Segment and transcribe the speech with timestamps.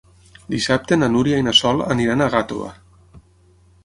[0.53, 2.71] Dissabte na Núria i na Sol aniran a Gàtova.